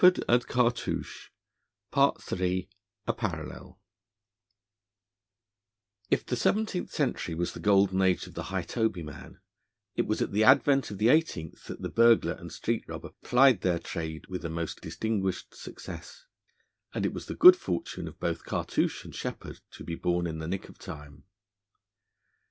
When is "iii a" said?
0.03-0.39